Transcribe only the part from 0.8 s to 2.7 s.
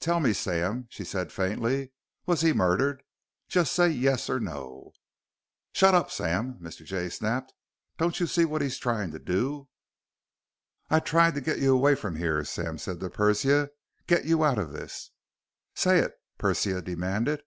she said faintly. "Was he